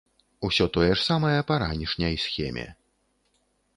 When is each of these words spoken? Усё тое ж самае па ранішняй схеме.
Усё 0.47 0.65
тое 0.77 0.87
ж 0.87 0.95
самае 1.09 1.35
па 1.51 1.59
ранішняй 1.65 2.15
схеме. 2.25 2.67